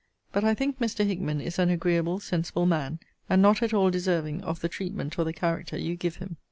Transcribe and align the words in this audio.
But 0.31 0.43
I 0.43 0.55
think 0.55 0.79
Mr. 0.79 1.05
Hickman 1.05 1.39
is 1.41 1.59
an 1.59 1.69
agreeable, 1.69 2.19
sensible 2.19 2.65
man, 2.65 2.99
and 3.29 3.39
not 3.39 3.61
at 3.61 3.71
all 3.71 3.91
deserving 3.91 4.41
of 4.41 4.59
the 4.61 4.67
treatment 4.67 5.19
or 5.19 5.23
the 5.25 5.31
character 5.31 5.77
you 5.77 5.95
give 5.95 6.15
him. 6.15 6.37